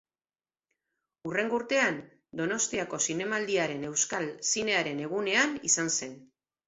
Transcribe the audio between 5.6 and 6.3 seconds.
izan zen.